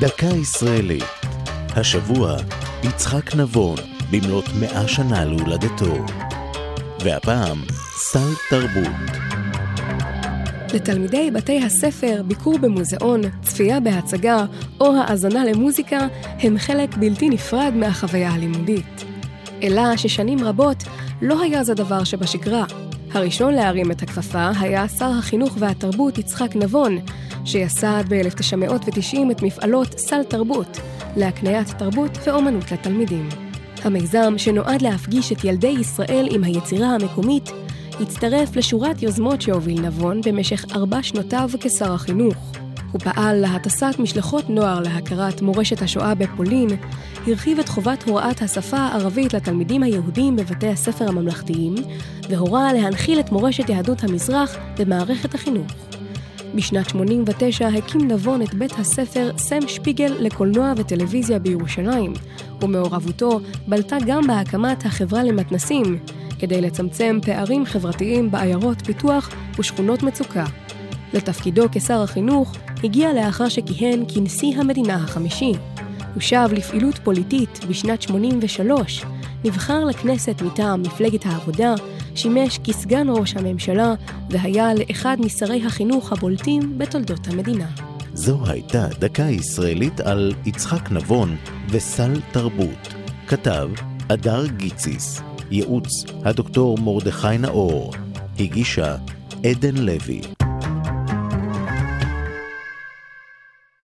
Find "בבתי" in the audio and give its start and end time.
50.36-50.68